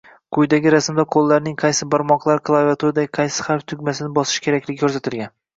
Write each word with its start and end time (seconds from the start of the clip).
Quyidagi 0.35 0.71
rasmda 0.73 1.03
qo’llarning 1.15 1.59
qaysi 1.63 1.87
barmoqlari 1.95 2.43
klaviaturadagi 2.51 3.13
qaysi 3.19 3.47
harf 3.49 3.69
tugmasini 3.75 4.13
bosishi 4.19 4.47
kerakligi 4.49 4.85
ko’rsatilgan 4.85 5.35